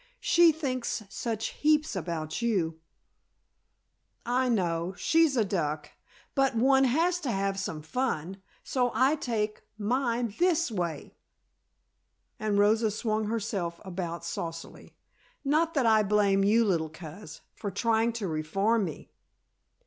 She 0.23 0.51
thinks 0.51 1.03
such 1.09 1.49
heaps 1.49 1.95
about 1.95 2.41
you" 2.41 2.79
"I 4.45 4.49
know. 4.49 4.95
She's 4.97 5.37
a 5.37 5.45
duck. 5.45 5.91
But 6.33 6.55
one 6.55 6.85
has 6.85 7.19
to 7.19 7.29
have 7.29 7.59
some 7.59 7.83
fun, 7.83 8.41
so 8.63 8.89
I 8.95 9.15
take 9.15 9.61
mine 9.77 10.33
this 10.39 10.71
way," 10.71 11.13
and 12.39 12.57
Rosa 12.57 12.89
swung 12.89 13.25
herself 13.25 13.79
about 13.85 14.25
saucily. 14.25 14.95
"Not 15.45 15.75
that 15.75 15.85
I 15.85 16.01
blame 16.01 16.43
you, 16.43 16.65
little 16.65 16.89
Coz, 16.89 17.41
for 17.53 17.69
trying 17.69 18.11
to 18.13 18.27
reform 18.27 18.85
me. 18.85 19.11